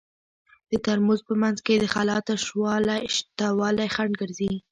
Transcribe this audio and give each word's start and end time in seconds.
د 0.69 0.71
ترموز 0.85 1.19
په 1.27 1.33
منځ 1.41 1.57
کې 1.65 1.73
د 1.79 1.85
خلاء 1.93 2.21
شتوالی 3.15 3.87
خنډ 3.95 4.13
ګرځي. 4.21 4.51